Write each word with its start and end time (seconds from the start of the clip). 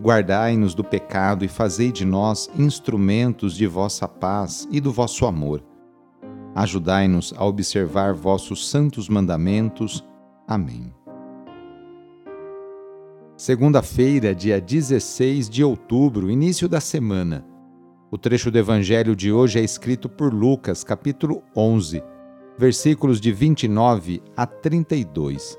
Guardai-nos 0.00 0.74
do 0.74 0.82
pecado 0.82 1.44
e 1.44 1.48
fazei 1.48 1.92
de 1.92 2.06
nós 2.06 2.50
instrumentos 2.56 3.54
de 3.54 3.66
vossa 3.66 4.08
paz 4.08 4.66
e 4.70 4.80
do 4.80 4.90
vosso 4.90 5.26
amor. 5.26 5.62
Ajudai-nos 6.54 7.34
a 7.36 7.44
observar 7.44 8.14
vossos 8.14 8.70
santos 8.70 9.10
mandamentos. 9.10 10.02
Amém. 10.48 10.90
Segunda-feira, 13.36 14.34
dia 14.34 14.58
16 14.58 15.50
de 15.50 15.62
outubro, 15.62 16.30
início 16.30 16.66
da 16.66 16.80
semana. 16.80 17.44
O 18.10 18.16
trecho 18.16 18.50
do 18.50 18.58
evangelho 18.58 19.14
de 19.14 19.30
hoje 19.30 19.58
é 19.58 19.62
escrito 19.62 20.08
por 20.08 20.32
Lucas, 20.32 20.82
capítulo 20.82 21.42
11, 21.54 22.02
versículos 22.58 23.20
de 23.20 23.32
29 23.32 24.22
a 24.34 24.46
32. 24.46 25.58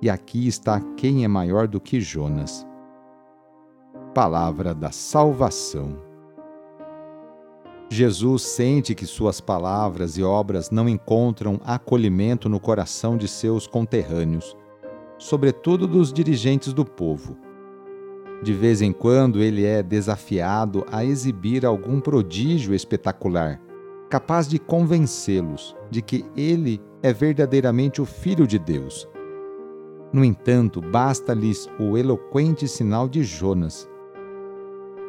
e 0.00 0.10
aqui 0.10 0.46
está 0.46 0.80
quem 0.96 1.24
é 1.24 1.28
maior 1.28 1.66
do 1.66 1.80
que 1.80 2.00
Jonas. 2.00 2.66
Palavra 4.14 4.74
da 4.74 4.90
Salvação. 4.90 5.96
Jesus 7.88 8.42
sente 8.42 8.94
que 8.94 9.06
suas 9.06 9.40
palavras 9.40 10.18
e 10.18 10.22
obras 10.22 10.70
não 10.70 10.88
encontram 10.88 11.60
acolhimento 11.64 12.48
no 12.48 12.58
coração 12.58 13.16
de 13.16 13.28
seus 13.28 13.66
conterrâneos, 13.66 14.56
sobretudo 15.18 15.86
dos 15.86 16.12
dirigentes 16.12 16.72
do 16.72 16.84
povo. 16.84 17.36
De 18.42 18.52
vez 18.52 18.82
em 18.82 18.92
quando 18.92 19.40
ele 19.40 19.64
é 19.64 19.82
desafiado 19.82 20.84
a 20.90 21.04
exibir 21.04 21.64
algum 21.64 22.00
prodígio 22.00 22.74
espetacular, 22.74 23.60
capaz 24.10 24.46
de 24.46 24.58
convencê-los 24.58 25.74
de 25.90 26.02
que 26.02 26.24
ele 26.36 26.82
é 27.02 27.12
verdadeiramente 27.12 28.02
o 28.02 28.04
Filho 28.04 28.46
de 28.46 28.58
Deus 28.58 29.08
no 30.16 30.24
entanto, 30.24 30.80
basta-lhes 30.80 31.68
o 31.78 31.98
eloquente 31.98 32.66
sinal 32.66 33.06
de 33.06 33.22
Jonas. 33.22 33.86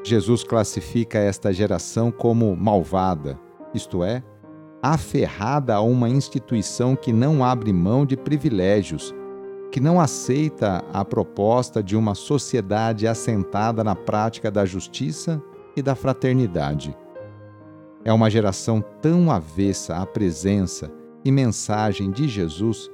Jesus 0.04 0.44
classifica 0.44 1.18
esta 1.18 1.54
geração 1.54 2.12
como 2.12 2.54
malvada, 2.58 3.40
isto 3.74 4.04
é, 4.04 4.22
aferrada 4.82 5.76
a 5.76 5.80
uma 5.80 6.10
instituição 6.10 6.94
que 6.94 7.14
não 7.14 7.42
abre 7.42 7.72
mão 7.72 8.06
de 8.06 8.18
privilégios, 8.18 9.16
que 9.72 9.80
não 9.80 9.98
aceita 9.98 10.84
a 10.92 11.06
proposta 11.06 11.82
de 11.82 11.96
uma 11.96 12.14
sociedade 12.14 13.08
assentada 13.08 13.86
na 13.86 13.96
prática 13.96 14.52
da 14.52 14.66
justiça 14.66 15.42
e 15.74 15.82
da 15.82 15.96
fraternidade. 15.96 16.94
É 18.04 18.12
uma 18.12 18.30
geração 18.30 18.84
tão 19.02 19.32
avessa 19.32 19.96
à 19.96 20.06
presença 20.06 20.92
e 21.24 21.32
mensagem 21.32 22.12
de 22.12 22.28
Jesus 22.28 22.92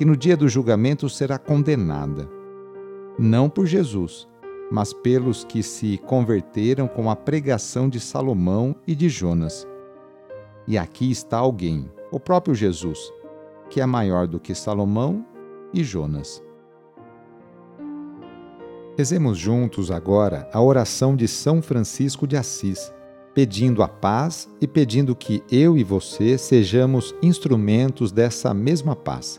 que 0.00 0.04
no 0.06 0.16
dia 0.16 0.34
do 0.34 0.48
julgamento 0.48 1.10
será 1.10 1.38
condenada, 1.38 2.26
não 3.18 3.50
por 3.50 3.66
Jesus, 3.66 4.26
mas 4.72 4.94
pelos 4.94 5.44
que 5.44 5.62
se 5.62 5.98
converteram 5.98 6.88
com 6.88 7.10
a 7.10 7.14
pregação 7.14 7.86
de 7.86 8.00
Salomão 8.00 8.74
e 8.86 8.94
de 8.94 9.10
Jonas. 9.10 9.68
E 10.66 10.78
aqui 10.78 11.10
está 11.10 11.36
alguém, 11.36 11.86
o 12.10 12.18
próprio 12.18 12.54
Jesus, 12.54 13.12
que 13.68 13.78
é 13.78 13.84
maior 13.84 14.26
do 14.26 14.40
que 14.40 14.54
Salomão 14.54 15.22
e 15.70 15.84
Jonas. 15.84 16.42
Rezemos 18.96 19.36
juntos 19.36 19.90
agora 19.90 20.48
a 20.50 20.62
oração 20.62 21.14
de 21.14 21.28
São 21.28 21.60
Francisco 21.60 22.26
de 22.26 22.38
Assis, 22.38 22.90
pedindo 23.34 23.82
a 23.82 23.88
paz 23.88 24.48
e 24.62 24.66
pedindo 24.66 25.14
que 25.14 25.44
eu 25.52 25.76
e 25.76 25.84
você 25.84 26.38
sejamos 26.38 27.14
instrumentos 27.22 28.10
dessa 28.10 28.54
mesma 28.54 28.96
paz. 28.96 29.38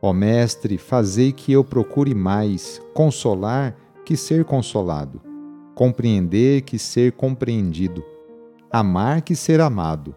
Ó 0.00 0.12
Mestre, 0.12 0.76
fazei 0.76 1.32
que 1.32 1.52
eu 1.52 1.64
procure 1.64 2.14
mais 2.14 2.80
consolar 2.92 3.76
que 4.04 4.16
ser 4.16 4.44
consolado, 4.44 5.20
compreender 5.74 6.62
que 6.62 6.78
ser 6.78 7.12
compreendido, 7.12 8.04
amar 8.70 9.22
que 9.22 9.34
ser 9.34 9.60
amado, 9.60 10.14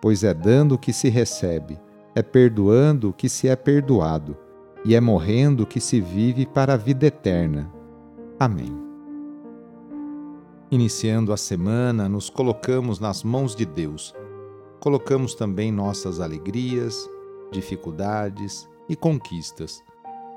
pois 0.00 0.22
é 0.22 0.34
dando 0.34 0.78
que 0.78 0.92
se 0.92 1.08
recebe, 1.08 1.80
é 2.14 2.22
perdoando 2.22 3.12
que 3.12 3.28
se 3.28 3.48
é 3.48 3.56
perdoado, 3.56 4.36
e 4.84 4.94
é 4.94 5.00
morrendo 5.00 5.66
que 5.66 5.80
se 5.80 6.00
vive 6.00 6.44
para 6.44 6.74
a 6.74 6.76
vida 6.76 7.06
eterna. 7.06 7.72
Amém. 8.38 8.76
Iniciando 10.70 11.32
a 11.32 11.36
semana, 11.36 12.08
nos 12.08 12.28
colocamos 12.28 13.00
nas 13.00 13.22
mãos 13.22 13.56
de 13.56 13.64
Deus. 13.64 14.14
Colocamos 14.80 15.34
também 15.34 15.72
nossas 15.72 16.20
alegrias, 16.20 17.08
dificuldades, 17.50 18.68
e 18.88 18.96
conquistas. 18.96 19.82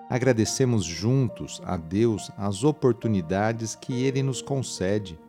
Agradecemos 0.10 0.86
juntos 0.86 1.62
a 1.66 1.76
Deus 1.76 2.32
as 2.38 2.64
oportunidades 2.64 3.76
que 3.76 4.04
Ele 4.04 4.24
nos 4.24 4.42
concede 4.42 5.20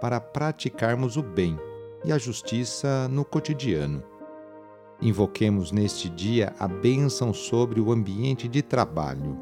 para 0.00 0.20
praticarmos 0.20 1.16
o 1.16 1.22
bem 1.22 1.58
e 2.04 2.12
a 2.12 2.18
justiça 2.18 3.08
no 3.08 3.24
cotidiano. 3.24 4.02
Invoquemos 5.00 5.72
neste 5.72 6.08
dia 6.08 6.54
a 6.58 6.66
bênção 6.66 7.32
sobre 7.32 7.80
o 7.80 7.92
ambiente 7.92 8.48
de 8.48 8.62
trabalho. 8.62 9.36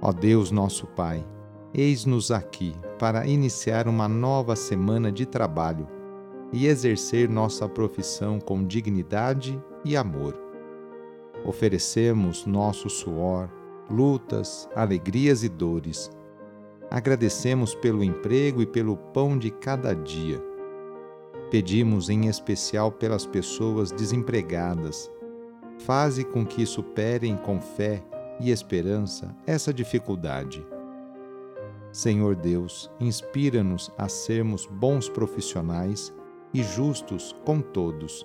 Ó 0.00 0.12
Deus, 0.12 0.50
nosso 0.50 0.86
Pai, 0.86 1.24
eis-nos 1.72 2.30
aqui 2.30 2.74
para 2.98 3.26
iniciar 3.26 3.86
uma 3.86 4.08
nova 4.08 4.56
semana 4.56 5.12
de 5.12 5.24
trabalho 5.24 5.88
e 6.52 6.66
exercer 6.66 7.28
nossa 7.28 7.68
profissão 7.68 8.38
com 8.38 8.64
dignidade 8.64 9.58
e 9.84 9.96
amor. 9.96 10.51
Oferecemos 11.44 12.46
nosso 12.46 12.88
suor, 12.88 13.50
lutas, 13.90 14.68
alegrias 14.74 15.42
e 15.42 15.48
dores. 15.48 16.10
Agradecemos 16.90 17.74
pelo 17.74 18.04
emprego 18.04 18.62
e 18.62 18.66
pelo 18.66 18.96
pão 18.96 19.36
de 19.36 19.50
cada 19.50 19.94
dia. 19.94 20.42
Pedimos 21.50 22.08
em 22.08 22.28
especial 22.28 22.92
pelas 22.92 23.26
pessoas 23.26 23.90
desempregadas. 23.90 25.10
Faze 25.78 26.24
com 26.24 26.46
que 26.46 26.64
superem 26.64 27.36
com 27.36 27.60
fé 27.60 28.02
e 28.40 28.50
esperança 28.50 29.34
essa 29.46 29.72
dificuldade. 29.72 30.64
Senhor 31.92 32.34
Deus, 32.34 32.90
inspira-nos 32.98 33.90
a 33.98 34.08
sermos 34.08 34.66
bons 34.66 35.08
profissionais 35.08 36.12
e 36.54 36.62
justos 36.62 37.34
com 37.44 37.60
todos. 37.60 38.24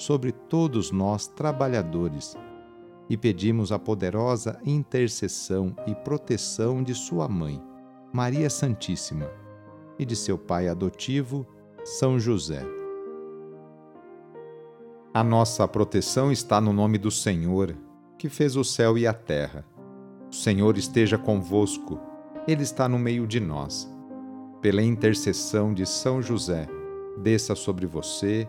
sobre 0.00 0.32
todos 0.32 0.90
nós 0.90 1.26
trabalhadores 1.26 2.34
e 3.10 3.18
pedimos 3.18 3.70
a 3.70 3.78
poderosa 3.78 4.58
intercessão 4.64 5.76
e 5.86 5.94
proteção 5.94 6.82
de 6.82 6.94
sua 6.94 7.28
mãe, 7.28 7.62
Maria 8.10 8.48
Santíssima, 8.48 9.30
e 9.98 10.06
de 10.06 10.16
seu 10.16 10.38
pai 10.38 10.68
adotivo, 10.68 11.46
São 11.84 12.18
José. 12.18 12.64
A 15.12 15.22
nossa 15.22 15.68
proteção 15.68 16.32
está 16.32 16.62
no 16.62 16.72
nome 16.72 16.96
do 16.96 17.10
Senhor, 17.10 17.76
que 18.16 18.30
fez 18.30 18.56
o 18.56 18.64
céu 18.64 18.96
e 18.96 19.06
a 19.06 19.12
terra. 19.12 19.66
O 20.32 20.34
Senhor 20.34 20.78
esteja 20.78 21.18
convosco, 21.18 22.00
Ele 22.48 22.62
está 22.62 22.88
no 22.88 22.98
meio 22.98 23.26
de 23.26 23.38
nós. 23.38 23.86
Pela 24.62 24.82
intercessão 24.82 25.74
de 25.74 25.84
São 25.84 26.22
José, 26.22 26.66
desça 27.18 27.54
sobre 27.54 27.86
você, 27.86 28.48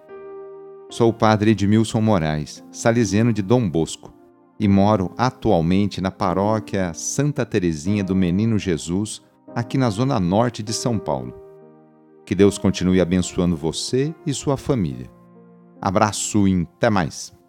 Sou 0.91 1.07
o 1.07 1.13
padre 1.13 1.51
Edmilson 1.51 2.01
Moraes, 2.01 2.61
salesiano 2.69 3.31
de 3.31 3.41
Dom 3.41 3.69
Bosco, 3.69 4.13
e 4.59 4.67
moro 4.67 5.13
atualmente 5.17 6.01
na 6.01 6.11
paróquia 6.11 6.93
Santa 6.93 7.45
Terezinha 7.45 8.03
do 8.03 8.13
Menino 8.13 8.59
Jesus, 8.59 9.21
aqui 9.55 9.77
na 9.77 9.89
zona 9.89 10.19
norte 10.19 10.61
de 10.61 10.73
São 10.73 10.99
Paulo. 10.99 11.33
Que 12.25 12.35
Deus 12.35 12.57
continue 12.57 12.99
abençoando 12.99 13.55
você 13.55 14.13
e 14.27 14.33
sua 14.33 14.57
família. 14.57 15.09
Abraço 15.81 16.45
e 16.45 16.67
até 16.75 16.89
mais! 16.89 17.40